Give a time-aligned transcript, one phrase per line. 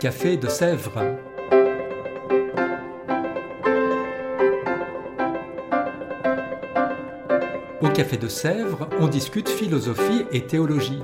[0.00, 1.04] Café de Sèvres.
[7.82, 11.02] Au Café de Sèvres, on discute philosophie et théologie.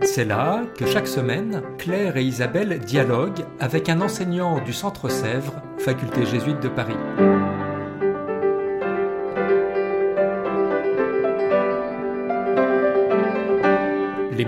[0.00, 5.60] C'est là que chaque semaine, Claire et Isabelle dialoguent avec un enseignant du Centre Sèvres,
[5.76, 6.96] faculté jésuite de Paris.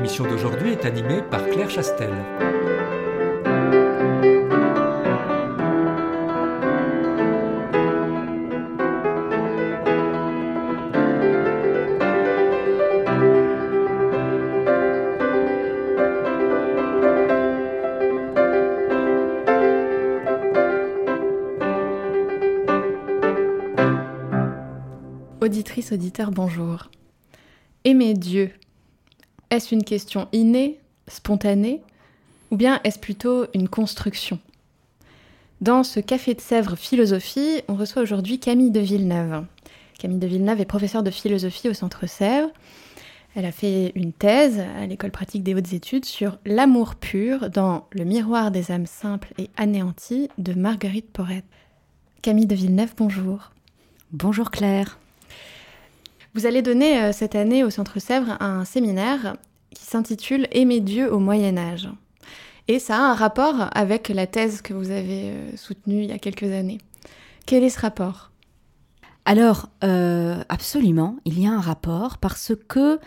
[0.03, 2.11] L'émission d'aujourd'hui est animée par Claire Chastel.
[25.41, 26.91] Auditrice, auditeur, bonjour.
[27.85, 28.51] Aimer Dieu,
[29.53, 31.83] est-ce une question innée, spontanée,
[32.51, 34.39] ou bien est-ce plutôt une construction?
[35.61, 39.45] Dans ce Café de Sèvres Philosophie, on reçoit aujourd'hui Camille de Villeneuve.
[39.99, 42.51] Camille de Villeneuve est professeure de philosophie au Centre Sèvres.
[43.37, 47.87] Elle a fait une thèse à l'École pratique des hautes études sur l'amour pur dans
[47.91, 51.45] Le miroir des âmes simples et anéanties de Marguerite Porrette.
[52.23, 53.53] Camille de Villeneuve, bonjour.
[54.13, 54.99] Bonjour Claire.
[56.35, 59.37] Vous allez donner euh, cette année au Centre Sèvres un séminaire
[59.75, 61.91] qui s'intitule Aimer Dieu au Moyen Âge.
[62.69, 66.13] Et ça a un rapport avec la thèse que vous avez euh, soutenue il y
[66.13, 66.79] a quelques années.
[67.45, 68.31] Quel est ce rapport?
[69.27, 72.99] Alors, euh, absolument, il y a un rapport parce que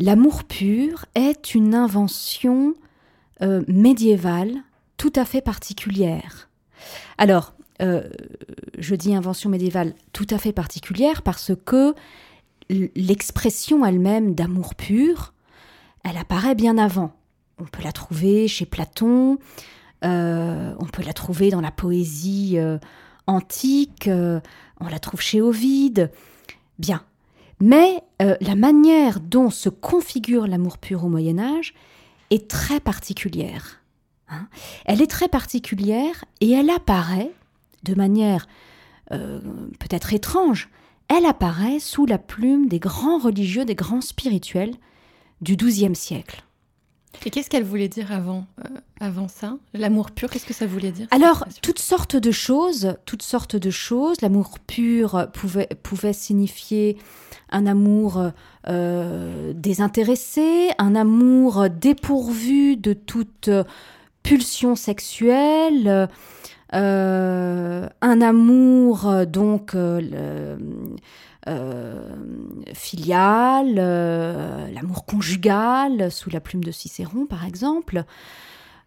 [0.00, 2.74] l'amour pur est une invention
[3.68, 4.54] médiévale
[4.96, 6.48] tout à fait particulière.
[7.18, 11.94] Alors, je dis invention médiévale tout à fait particulière parce que
[12.68, 15.32] l'expression elle-même d'amour pur,
[16.04, 17.12] elle apparaît bien avant.
[17.58, 19.38] On peut la trouver chez Platon,
[20.04, 22.78] euh, on peut la trouver dans la poésie euh,
[23.26, 24.40] antique, euh,
[24.80, 26.10] on la trouve chez Ovide.
[26.78, 27.02] Bien.
[27.58, 31.72] Mais la manière dont se configure l'amour pur au Moyen Âge
[32.28, 33.80] est très particulière.
[34.28, 34.48] Hein.
[34.86, 37.30] elle est très particulière et elle apparaît
[37.84, 38.46] de manière
[39.08, 40.68] peut-être étrange,
[41.08, 44.74] elle apparaît sous la plume des grands religieux, des grands spirituels
[45.40, 46.42] du XIIe siècle.
[47.24, 49.56] Et qu'est-ce qu'elle voulait dire avant, euh, avant ça?
[49.72, 51.06] L'amour pur, qu'est-ce que ça voulait dire?
[51.10, 54.20] Alors, toutes sortes de choses, toutes sortes de choses.
[54.20, 56.98] L'amour pur pouvait, pouvait signifier
[57.50, 58.30] un amour
[58.68, 63.50] euh, désintéressé, un amour dépourvu de toute
[64.22, 66.08] pulsion sexuelle,
[66.78, 70.56] un amour euh, donc euh,
[72.74, 78.04] filial, l'amour conjugal sous la plume de Cicéron par exemple.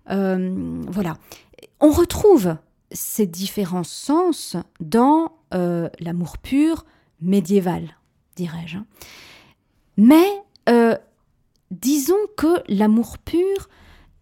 [0.08, 1.18] voilà,
[1.80, 2.58] on retrouve
[2.92, 6.86] ces différents sens dans l'amour pur
[7.22, 7.96] médiéval,
[8.36, 8.80] dirais-je.
[9.96, 10.28] Mais
[11.72, 13.70] disons que l'amour pur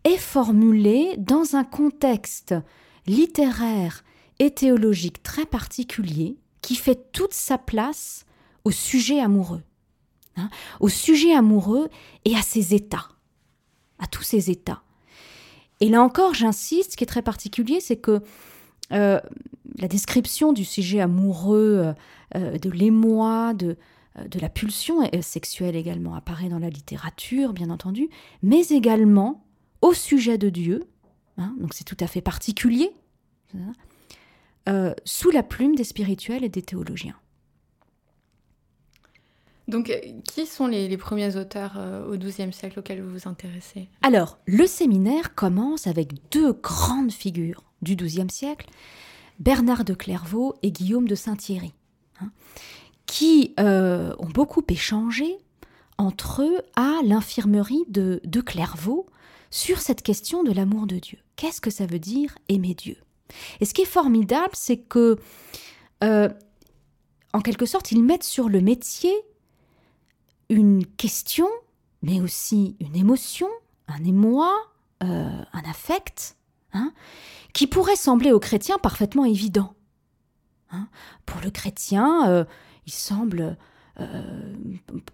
[0.04, 2.54] est formulé dans un contexte
[3.08, 4.04] littéraire
[4.40, 8.26] et théologique très particulier qui fait toute sa place
[8.64, 9.64] au sujet amoureux.
[10.36, 11.90] Hein, au sujet amoureux
[12.26, 13.08] et à ses états.
[14.00, 14.84] À tous ses états.
[15.80, 18.22] Et là encore, j'insiste, ce qui est très particulier, c'est que
[18.92, 19.20] euh,
[19.80, 21.94] la description du sujet amoureux,
[22.36, 23.78] euh, de l'émoi, de,
[24.18, 28.10] euh, de la pulsion sexuelle également apparaît dans la littérature, bien entendu,
[28.42, 29.44] mais également
[29.82, 30.84] au sujet de Dieu,
[31.38, 32.92] Hein, donc c'est tout à fait particulier,
[34.68, 37.16] euh, sous la plume des spirituels et des théologiens.
[39.68, 43.88] Donc, euh, qui sont les, premiers auteurs euh, au XIIe siècle auxquels vous vous intéressez?
[44.02, 48.70] Alors, le séminaire commence avec deux grandes figures du XIIe siècle,
[49.40, 51.74] Bernard de Clairvaux et Guillaume de Saint-Thierry,
[52.22, 52.32] hein,
[53.06, 55.38] qui ont beaucoup échangé
[55.98, 59.06] entre eux à l'infirmerie de, de Clairvaux
[59.50, 61.20] sur cette question de l'amour de Dieu.
[61.38, 62.98] Qu'est-ce que ça veut dire aimer Dieu?
[63.62, 65.18] Et ce qui est formidable, c'est que,
[66.04, 66.30] euh,
[67.32, 69.14] en quelque sorte, ils mettent sur le métier
[70.50, 71.48] une question,
[72.02, 73.48] mais aussi une émotion,
[73.88, 74.52] un émoi,
[75.04, 76.38] euh, un affect,
[76.74, 76.92] hein,
[77.54, 79.76] qui pourrait sembler aux chrétiens parfaitement évident.
[80.72, 80.88] Hein.
[81.28, 82.46] Pour le chrétien, euh,
[82.88, 83.58] il semble,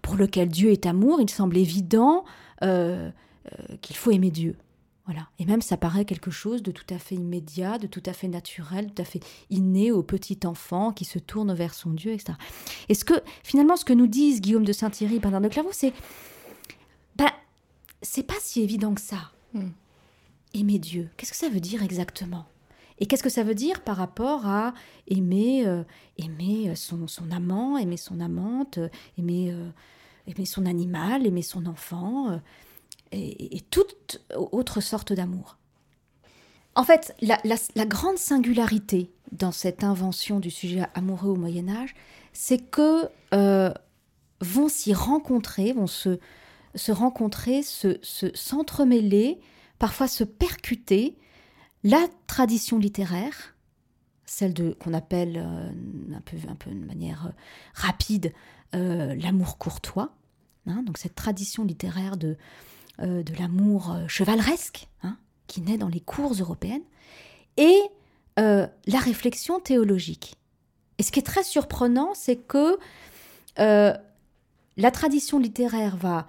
[0.00, 2.24] pour lequel Dieu est amour, il semble évident
[2.60, 4.56] qu'il faut aimer Dieu.
[5.06, 5.28] Voilà.
[5.38, 8.28] Et même ça paraît quelque chose de tout à fait immédiat, de tout à fait
[8.28, 9.20] naturel, tout à fait
[9.50, 12.32] inné au petit enfant qui se tourne vers son Dieu, etc.
[12.88, 15.92] Et ce que, finalement, ce que nous disent Guillaume de Saint-Thierry, Bernard de Clairvaux, c'est
[17.16, 17.30] ben,
[18.00, 19.30] c'est pas si évident que ça.
[19.52, 19.70] Hmm.
[20.54, 22.46] Aimer Dieu, qu'est-ce que ça veut dire exactement?
[22.98, 24.72] Et qu'est-ce que ça veut dire par rapport à
[25.08, 25.82] aimer, euh,
[26.16, 28.78] aimer son, son, amant, aimer son amante,
[29.18, 29.68] aimer, euh,
[30.28, 32.40] aimer son animal, aimer son enfant
[33.14, 35.58] et, toute autre sorte d'amour.
[36.74, 41.94] En fait, la, grande singularité dans cette invention du sujet amoureux au Moyen Âge,
[42.32, 43.72] c'est que euh,
[44.40, 46.18] vont s'y rencontrer, vont se,
[46.74, 47.98] se rencontrer, se,
[48.34, 49.38] s'entremêler,
[49.78, 51.16] parfois se percuter
[51.84, 53.54] la tradition littéraire,
[54.26, 57.32] celle de qu'on appelle euh, un peu un peu de manière euh,
[57.74, 58.32] rapide
[58.72, 60.16] l'amour courtois,
[60.66, 62.36] hein, donc cette tradition littéraire de
[63.00, 65.16] euh, de l'amour euh, chevaleresque, hein,
[65.48, 66.84] qui naît dans les cours européennes,
[67.56, 67.80] et
[68.38, 70.36] euh, la réflexion théologique.
[70.98, 72.78] Et ce qui est très surprenant, c'est que
[73.56, 76.28] la tradition littéraire va,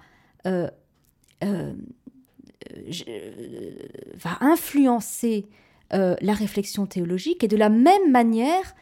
[4.40, 5.46] influencer
[5.92, 8.74] la réflexion théologique, et de la même manière,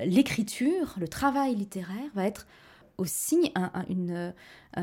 [0.00, 2.46] l'écriture, le travail littéraire va être
[2.98, 4.34] aussi un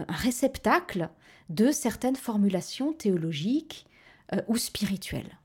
[0.09, 1.09] réceptacle
[1.49, 3.85] de certaines formulations théologiques
[4.33, 5.37] euh, ou spirituelles.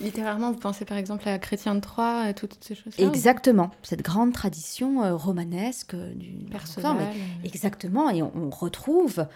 [0.00, 4.02] littérairement, vous pensez par exemple à Chrétien de Troyes et toutes ces choses-là Exactement, cette
[4.02, 7.08] grande tradition euh, romanesque du personnel.
[7.44, 9.26] Exactement, et on, retrouve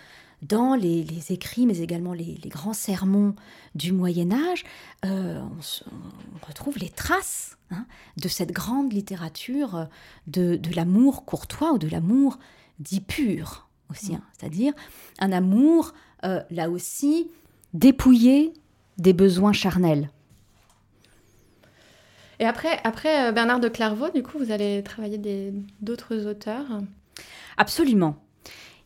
[0.43, 3.35] dans les, écrits, mais également les, grands sermons
[3.75, 4.65] du Moyen Âge,
[5.05, 7.87] euh, on, retrouve les traces hein,
[8.17, 9.89] de cette grande littérature
[10.27, 12.39] de, de l'amour courtois ou de l'amour
[12.79, 14.23] dit pur aussi, hein.
[14.39, 14.73] c'est-à-dire
[15.19, 15.93] un amour,
[16.25, 17.31] euh, là aussi,
[17.75, 18.53] dépouillé
[18.99, 20.11] des besoins charnels.
[22.39, 26.67] Et après, après euh, Bernard de Clairvaux, du coup, vous allez travailler d'autres auteurs?
[27.57, 28.17] Absolument.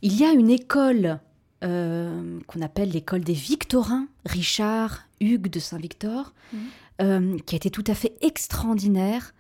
[0.03, 1.19] Il y a une école
[1.65, 7.37] euh, qu'on appelle l'école des Victorins, Richard Hugues de Saint-Victor, mmh.
[7.47, 9.35] qui a été tout à fait extraordinaire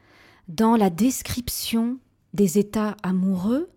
[0.48, 1.98] dans la description
[2.34, 3.70] des états amoureux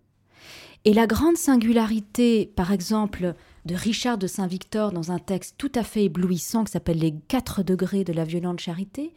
[0.86, 3.36] et la grande singularité, par exemple,
[3.66, 7.64] de Richard de Saint-Victor dans un texte tout à fait éblouissant qui s'appelle Les quatre
[7.64, 9.14] degrés de la violente charité,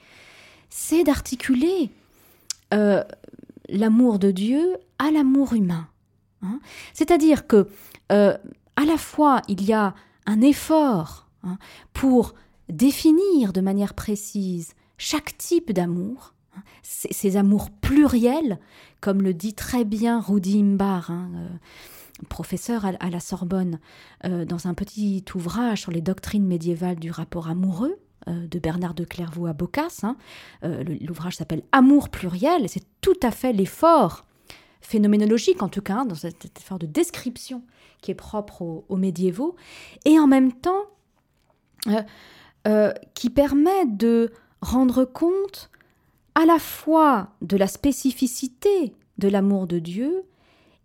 [0.70, 1.90] c'est d'articuler
[2.72, 3.02] euh,
[3.68, 5.88] l'amour de Dieu à l'amour humain.
[6.42, 6.60] Hein.
[6.94, 7.68] C'est-à-dire que
[8.12, 8.36] euh,
[8.76, 9.94] à la fois il y a
[10.26, 11.58] un effort hein,
[11.92, 12.34] pour
[12.68, 18.58] définir de manière précise chaque type d'amour, hein, ces amours pluriels
[19.00, 21.48] comme le dit très bien Rudi Imbar, hein, euh,
[22.28, 23.78] professeur à, la Sorbonne,
[24.24, 27.98] euh, dans un petit ouvrage sur les doctrines médiévales du rapport amoureux
[28.28, 30.04] euh, de Bernard de Clairvaux à Boccace.
[30.04, 30.16] Hein.
[30.62, 34.24] L'ouvrage s'appelle Amour pluriel, c'est tout à fait l'effort
[34.80, 37.62] phénoménologique, en tout cas, dans cet effort de description
[38.00, 39.56] qui est propre aux, médiévaux,
[40.04, 40.84] et en même temps
[43.14, 45.70] qui permet de rendre compte
[46.36, 50.22] à la fois de la spécificité de l'amour de Dieu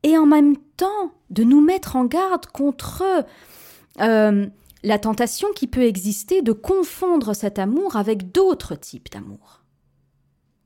[0.01, 3.03] et en même temps de nous mettre en garde contre
[3.99, 4.47] euh,
[4.83, 9.61] la tentation qui peut exister de confondre cet amour avec d'autres types d'amour.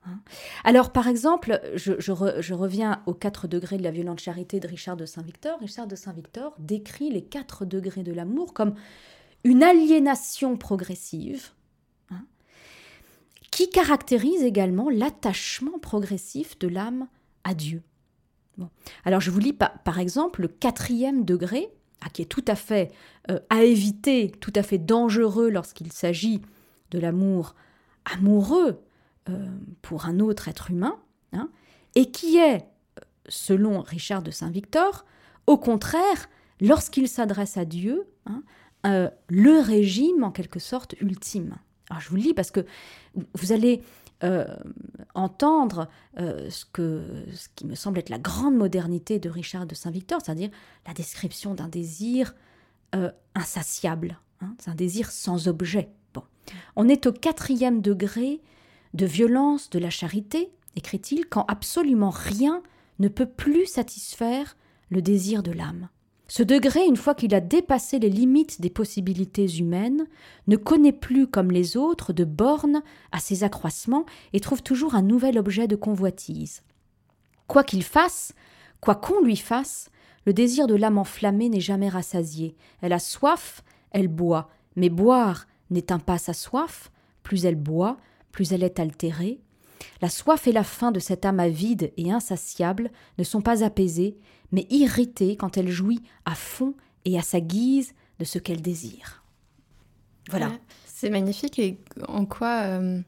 [0.06, 0.20] Hein?
[0.64, 2.12] Alors, par exemple, je,
[2.54, 5.60] reviens aux quatre degrés de la violente charité de Richard de Saint-Victor.
[5.60, 8.76] Richard de Saint-Victor décrit les quatre degrés de l'amour comme
[9.44, 11.50] une aliénation progressive
[13.56, 17.08] qui caractérise également l'attachement progressif de l'âme
[17.46, 17.84] à Dieu.
[19.06, 21.70] Alors je vous lis par, exemple le quatrième degré,
[22.02, 22.92] ah, qui est tout à fait
[23.32, 26.42] euh, à éviter, tout à fait dangereux lorsqu'il s'agit
[26.92, 27.56] de l'amour
[28.04, 28.84] amoureux
[29.30, 29.48] euh,
[29.82, 31.00] pour un autre être humain,
[31.32, 31.50] hein,
[31.96, 32.68] et qui est,
[33.30, 35.06] selon Richard de Saint-Victor,
[35.48, 38.44] au contraire, lorsqu'il s'adresse à Dieu, hein,
[38.86, 41.56] euh, le régime en quelque sorte ultime.
[41.90, 42.66] Alors je vous le lis parce que
[43.34, 43.82] vous allez
[44.24, 44.46] euh,
[45.14, 45.90] entendre
[46.20, 46.66] euh, ce,
[47.56, 50.50] qui me semble être la grande modernité de Richard de Saint-Victor, c'est-à-dire
[50.88, 52.34] la description d'un désir
[52.96, 55.90] euh, insatiable, hein, c'est un désir sans objet.
[56.76, 58.42] On est au quatrième degré
[58.94, 62.62] de violence de la charité, écrit-il, quand absolument rien
[63.00, 64.56] ne peut plus satisfaire
[64.90, 65.90] le désir de l'âme.
[66.28, 70.08] Ce degré, une fois qu'il a dépassé les limites des possibilités humaines,
[70.48, 75.04] ne connaît plus, comme les autres, de bornes à ses accroissements et trouve toujours un
[75.04, 76.64] nouvel objet de convoitise.
[77.48, 78.34] Quoi qu'il fasse,
[78.82, 79.92] quoi qu'on lui fasse,
[80.26, 82.56] le désir de l'âme enflammée n'est jamais rassasié.
[82.82, 86.92] Elle a soif, elle boit, mais boire n'éteint pas sa soif,
[87.22, 87.98] plus elle boit,
[88.32, 89.40] plus elle est altérée.
[90.02, 94.18] La soif et la faim de cette âme avide et insatiable ne sont pas apaisées,
[94.52, 96.74] mais irritées quand elle jouit à fond
[97.06, 99.24] et à sa guise de ce qu'elle désire.
[100.30, 100.52] Voilà.
[100.86, 101.78] c'est magnifique et
[102.08, 103.00] en quoi euh,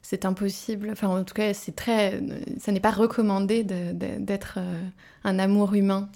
[0.00, 2.20] c'est impossible, enfin en tout cas c'est très,
[2.58, 4.82] ça n'est pas recommandé d'être euh,
[5.24, 6.08] un amour humain.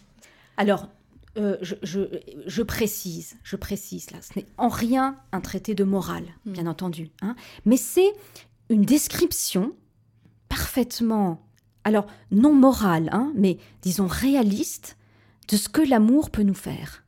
[0.56, 0.88] Alors
[1.36, 6.52] euh, je, précise, je précise là, ce n'est en rien un traité de morale, hmm.
[6.52, 7.36] bien entendu, hein,
[7.66, 8.10] mais c'est
[8.70, 9.74] une description
[10.56, 11.46] parfaitement,
[11.84, 14.96] alors non morale, hein, mais disons réaliste,
[15.48, 17.04] de ce que l'amour peut nous faire.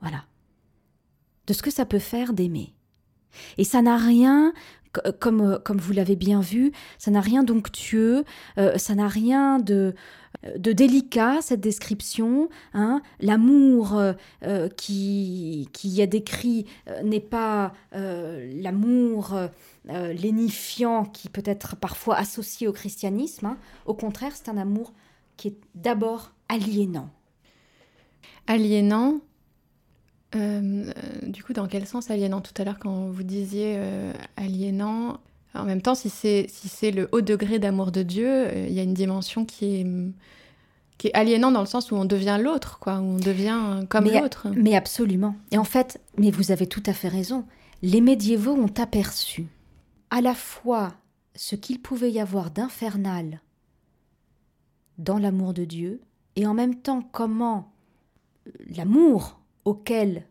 [0.00, 0.24] Voilà.
[1.46, 2.74] De ce que ça peut faire d'aimer.
[3.58, 4.52] Et ça n'a rien,
[5.20, 8.24] comme, comme vous l'avez bien vu, ça n'a rien d'onctueux,
[8.58, 9.94] euh, ça n'a rien de,
[10.56, 12.48] de délicat, cette description.
[12.74, 13.02] Hein.
[13.20, 14.12] L'amour euh,
[14.44, 16.66] euh, qui, qui y est décrit
[17.04, 19.34] n'est pas l'amour
[19.86, 23.46] lénifiant qui peut être parfois associé au christianisme.
[23.46, 23.58] Hein.
[23.86, 24.92] Au contraire, c'est un amour
[25.36, 27.10] qui est d'abord aliénant.
[28.46, 29.20] Aliénant,
[30.34, 30.92] euh,
[31.22, 32.40] du coup, dans quel sens aliénant?
[32.40, 35.18] Tout à l'heure, quand vous disiez euh, aliénant,
[35.54, 38.74] en même temps, si c'est si c'est le haut degré d'amour de Dieu, euh, il
[38.74, 39.86] y a une dimension qui est
[40.98, 44.04] qui est aliénant dans le sens où on devient l'autre, quoi, où on devient comme
[44.04, 44.48] l'autre.
[44.54, 45.34] Mais absolument.
[45.50, 47.46] Et en fait, mais vous avez tout à fait raison.
[47.82, 49.46] Les médiévaux ont aperçu
[50.10, 50.92] à la fois
[51.34, 53.40] ce qu'il pouvait y avoir d'infernal
[54.98, 56.02] dans l'amour de Dieu,
[56.36, 57.72] et en même temps comment
[58.76, 60.26] l'amour auquel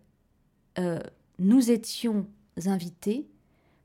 [0.78, 1.00] euh,
[1.40, 2.28] nous étions
[2.66, 3.28] invités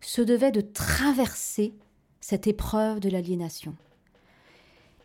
[0.06, 1.74] se devait de traverser
[2.20, 3.74] cette épreuve de l'aliénation.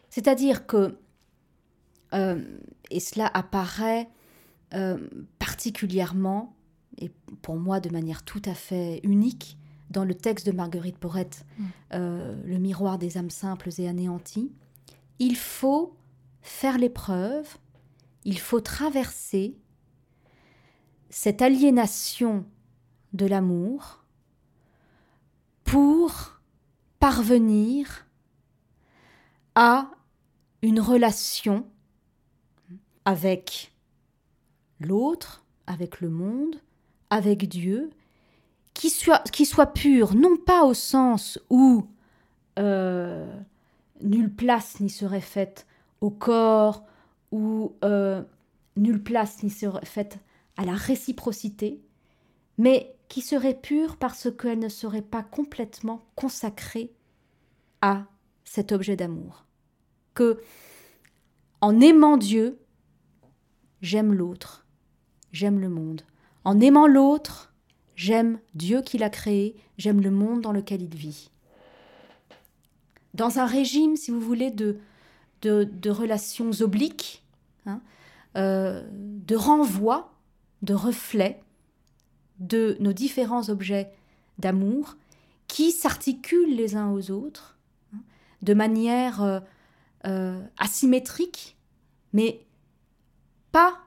[0.10, 0.98] C'est-à-dire que,
[2.13, 2.44] euh,
[2.89, 4.10] et cela apparaît
[4.74, 4.98] euh,
[5.38, 6.56] particulièrement,
[6.98, 9.58] et pour moi de manière tout à fait unique,
[9.89, 11.65] dans le texte de Marguerite Porrette, mm.
[11.91, 14.51] Le miroir des âmes simples et anéanties,
[15.18, 15.96] il faut
[16.41, 17.58] faire l'épreuve,
[18.25, 19.56] il faut traverser
[21.10, 22.46] cette aliénation
[23.13, 23.99] de l'amour
[25.70, 26.40] pour
[27.00, 28.08] parvenir
[29.54, 29.92] à
[30.64, 31.68] une relation
[33.06, 33.72] avec
[34.80, 36.56] l'autre, avec le monde,
[37.12, 37.92] avec Dieu,
[38.74, 41.86] qui soit, pure, non pas au sens où
[42.58, 43.32] euh,
[44.02, 45.68] nulle place n'y serait faite
[46.02, 46.84] au corps,
[47.32, 48.24] ou euh,
[48.76, 50.18] nulle place n'y serait faite
[50.58, 51.80] à la réciprocité,
[52.58, 56.94] mais qui serait pure parce qu'elle ne serait pas complètement consacrée
[57.82, 58.06] à
[58.46, 59.46] cet objet d'amour.
[60.13, 60.39] Que,
[61.60, 62.60] en aimant Dieu,
[63.82, 64.66] j'aime l'autre,
[65.32, 66.04] j'aime le monde.
[66.44, 67.51] En aimant l'autre,
[67.96, 71.32] j'aime Dieu qui l'a créé, j'aime le monde dans lequel il vit.
[73.16, 74.80] Dans un régime, si vous voulez, de,
[75.42, 77.25] de, relations obliques,
[77.66, 77.82] hein,
[78.38, 80.13] euh, de renvoi,
[80.62, 81.42] de reflets
[82.39, 83.91] de nos différents objets
[84.38, 84.96] d'amour
[85.48, 87.58] qui s'articulent les uns aux autres
[87.93, 88.00] hein,
[88.41, 89.39] de manière euh,
[90.05, 91.58] euh, asymétrique,
[92.13, 92.46] mais
[93.51, 93.77] pas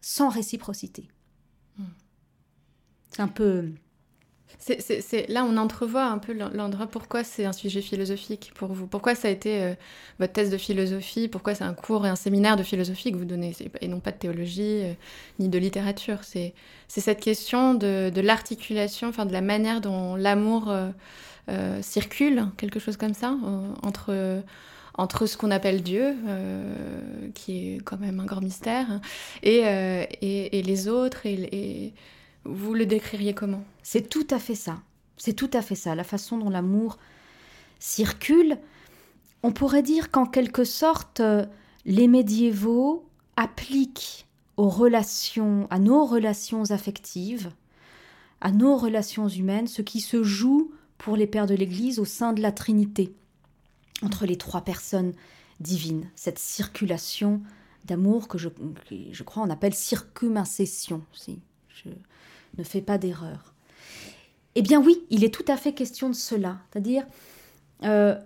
[0.00, 1.08] sans réciprocité.
[1.78, 1.84] Hmm.
[3.10, 3.72] C'est un peu
[5.28, 8.86] là, on entrevoit un peu l'endroit pourquoi c'est un sujet philosophique pour vous?
[8.86, 9.74] Pourquoi ça a été euh,
[10.18, 11.28] votre thèse de philosophie?
[11.28, 13.54] Pourquoi c'est un cours et un séminaire de philosophie que vous donnez?
[13.80, 14.92] Et non pas de théologie euh,
[15.38, 16.24] ni de littérature.
[16.24, 16.54] C'est,
[16.88, 20.70] cette question de, l'articulation, de la manière dont l'amour
[21.48, 23.36] euh, circule, quelque chose comme ça,
[23.82, 26.16] entre ce qu'on appelle Dieu,
[27.34, 29.00] qui est quand même un grand mystère,
[29.42, 29.60] et,
[30.20, 31.92] et, les autres, et,
[32.44, 33.64] vous le décririez comment?
[33.82, 34.80] C'est tout à fait ça.
[35.16, 35.94] C'est tout à fait ça.
[35.94, 36.98] La façon dont l'amour
[37.78, 38.58] circule.
[39.42, 41.44] On pourrait dire qu'en quelque sorte, euh,
[41.84, 43.06] les médiévaux
[43.36, 47.50] appliquent aux relations, à nos relations affectives,
[48.40, 52.34] à nos relations humaines, ce qui se joue pour les pères de l'Église au sein
[52.34, 53.14] de la Trinité,
[54.02, 55.14] entre les trois personnes
[55.60, 57.40] divines, cette circulation
[57.86, 58.48] d'amour que je,
[59.10, 61.40] je, crois on appelle circumincession, si
[62.58, 63.54] ne fais pas d'erreur.
[64.54, 66.58] Eh bien oui, il est tout à fait question de cela.
[66.70, 67.04] C'est-à-dire,
[67.84, 68.18] euh,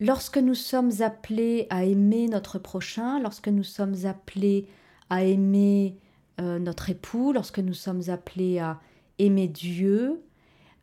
[0.00, 4.66] lorsque nous sommes appelés à aimer notre prochain, lorsque nous sommes appelés
[5.10, 5.96] à aimer
[6.40, 8.80] euh, notre époux, lorsque nous sommes appelés à
[9.18, 10.22] aimer Dieu,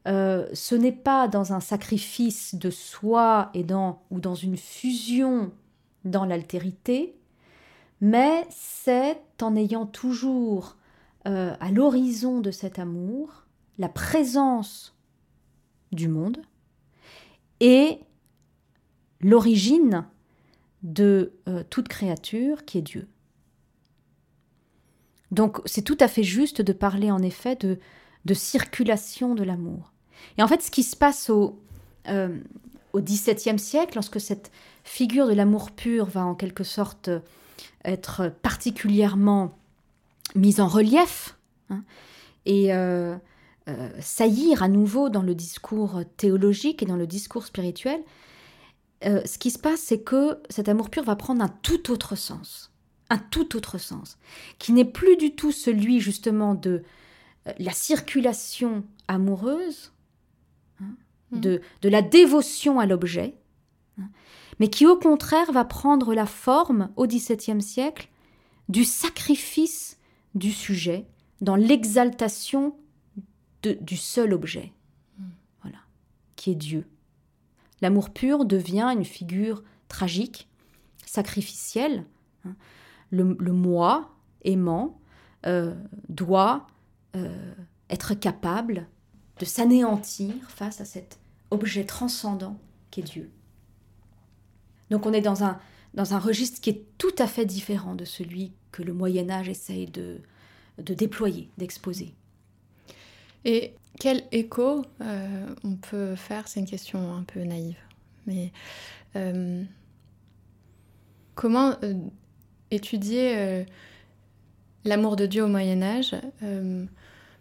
[0.08, 5.52] euh, ce n'est pas dans un sacrifice de soi et dans, ou dans une fusion
[6.04, 7.16] dans l'altérité,
[8.02, 10.76] mais c'est en ayant toujours
[11.27, 13.46] euh, à l'horizon de cet amour
[13.77, 14.96] la présence
[15.91, 16.38] du monde
[17.60, 18.00] et
[19.22, 20.05] l'origine
[20.84, 23.08] de euh, toute créature qui est Dieu.
[25.32, 27.79] Donc c'est tout à fait juste de parler en effet de,
[28.25, 29.94] de circulation de l'amour.
[30.38, 31.60] Et en fait ce qui se passe au,
[32.08, 32.39] euh,
[32.94, 34.51] au XVIIe siècle, lorsque cette
[34.84, 37.10] figure de l'amour pur va en quelque sorte
[37.84, 39.58] être particulièrement
[40.36, 41.38] mise en relief
[41.70, 41.84] hein,
[42.46, 43.15] et euh,
[43.68, 48.04] euh, saillir à nouveau dans le discours théologique et dans le discours spirituel,
[49.06, 52.15] euh, ce qui se passe, c'est que cet amour pur va prendre un tout autre
[52.15, 52.72] sens,
[53.10, 54.18] un tout autre sens,
[54.60, 56.84] qui n'est plus du tout celui justement de
[57.60, 59.94] la circulation amoureuse,
[60.82, 60.96] hein,
[61.32, 61.39] mmh.
[61.39, 63.36] de, de, la dévotion à l'objet,
[64.00, 64.10] hein,
[64.60, 68.10] mais qui au contraire va prendre la forme au XVIIe siècle
[68.70, 69.85] du sacrifice
[70.36, 71.06] du sujet
[71.42, 72.75] dans l'exaltation
[73.63, 74.74] du seul objet,
[75.63, 75.80] voilà,
[76.36, 76.88] qui est Dieu.
[77.82, 80.48] L'amour pur devient une figure tragique,
[81.06, 82.06] sacrificielle.
[82.46, 82.56] Hein.
[83.10, 84.12] Le, moi
[84.44, 85.00] aimant
[85.46, 85.74] euh,
[86.10, 86.68] doit
[87.15, 87.54] euh,
[87.89, 88.88] être capable
[89.39, 92.58] de s'anéantir face à cet objet transcendant
[92.92, 93.32] qu'est Dieu.
[94.92, 95.60] Donc on est dans un,
[95.96, 99.50] dans un registre qui est tout à fait différent de celui que le Moyen Âge
[99.50, 100.22] essaye de,
[100.78, 102.14] de déployer, d'exposer.
[103.46, 106.48] Et quel écho euh, on peut faire?
[106.48, 107.78] C'est une question un peu naïve.
[108.28, 108.52] Mais
[109.16, 109.64] euh,
[111.36, 111.94] comment euh,
[112.72, 113.66] étudier
[114.84, 116.16] l'amour de Dieu au Moyen Âge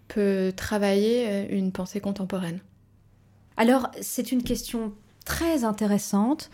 [0.06, 2.60] peut travailler une pensée contemporaine?
[3.56, 4.92] Alors, c'est une question
[5.24, 6.50] très intéressante.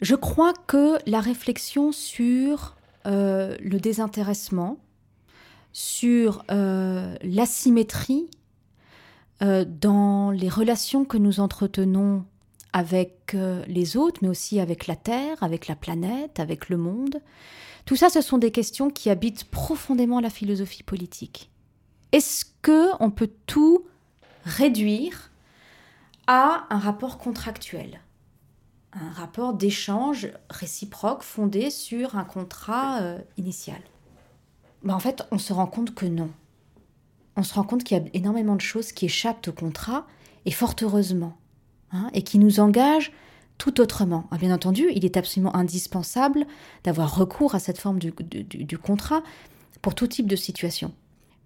[0.00, 4.78] Je crois que la réflexion sur le désintéressement,
[5.72, 8.28] sur l'asymétrie
[9.40, 12.24] euh, dans les relations que nous entretenons
[12.72, 17.20] avec euh, les autres, mais aussi avec la Terre, avec la planète, avec le monde.
[17.84, 21.50] Tout ça, ce sont des questions qui habitent profondément la philosophie politique.
[22.10, 23.86] Est-ce que on peut tout
[24.44, 25.30] réduire
[26.26, 28.00] à un rapport contractuel,
[28.92, 33.80] un rapport d'échange réciproque fondé sur un contrat euh, initial
[34.82, 36.30] ben, En fait, on se rend compte que non
[37.38, 40.08] on se rend compte qu'il y a énormément de choses qui échappent au contrat,
[40.44, 41.38] et fort heureusement,
[41.92, 43.12] hein, et qui nous engagent
[43.58, 44.26] tout autrement.
[44.32, 46.46] Ah, bien entendu, il est absolument indispensable
[46.82, 49.22] d'avoir recours à cette forme du, contrat
[49.82, 50.92] pour tout type de situation.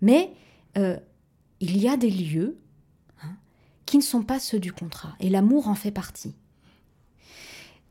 [0.01, 0.33] Mais
[0.79, 0.97] euh,
[1.61, 2.57] il y a des lieux
[3.23, 3.35] hein,
[3.85, 6.35] qui ne sont pas ceux du contrat, et l'amour en fait partie.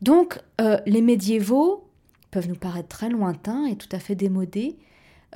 [0.02, 1.88] Donc, euh, les médiévaux
[2.32, 4.78] peuvent nous paraître très lointains et tout à fait démodés,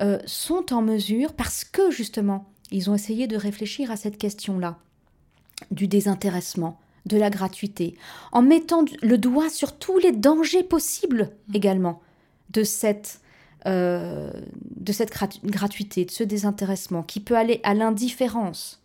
[0.00, 4.78] euh, sont en mesure, parce que justement, ils ont essayé de réfléchir à cette question-là,
[5.70, 7.96] du désintéressement, de la gratuité,
[8.32, 11.54] en mettant le doigt sur tous les dangers possibles mmh.
[11.54, 12.02] également
[12.50, 13.20] de cette,
[13.66, 14.32] euh,
[14.76, 15.12] de cette
[15.44, 18.82] gratuité, de ce désintéressement, qui peut aller à l'indifférence.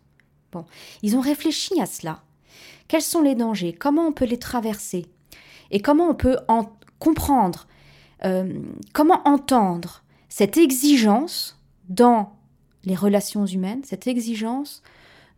[0.52, 0.64] Bon,
[1.02, 2.22] ils ont réfléchi à cela.
[2.86, 3.72] Quels sont les dangers?
[3.72, 5.06] Comment on peut les traverser?
[5.72, 7.66] Et comment on peut en comprendre
[8.24, 8.60] euh,
[8.92, 11.58] Comment entendre cette exigence
[11.88, 12.36] dans
[12.84, 14.82] les relations humaines, cette exigence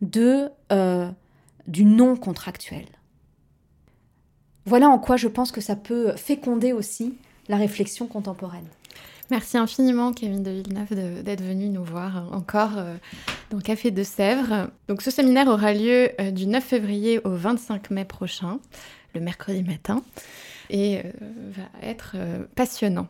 [0.01, 1.09] de, euh,
[1.67, 2.85] du non contractuel.
[4.65, 7.15] Voilà en quoi je pense que ça peut féconder aussi
[7.47, 8.65] la réflexion contemporaine.
[9.31, 12.95] Merci infiniment, Kevin de Villeneuve, d'être venu nous voir encore euh,
[13.49, 14.69] dans Café de Sèvres.
[14.87, 18.59] Donc, ce séminaire aura lieu du 9 février au 25 mai prochain,
[19.15, 20.03] le mercredi matin
[20.69, 21.01] et euh,
[21.51, 23.07] va être euh, passionnant.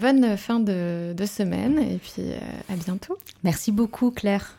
[0.00, 2.38] Bonne fin de, semaine et puis euh,
[2.72, 3.18] à bientôt.
[3.42, 4.56] Merci beaucoup Claire.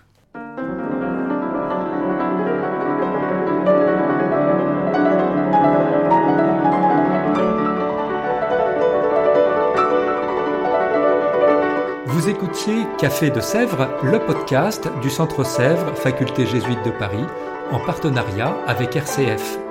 [12.06, 17.24] Vous écoutiez Café de Sèvres, le podcast du Centre Sèvres, Faculté jésuite de Paris,
[17.72, 19.67] en partenariat avec RCF.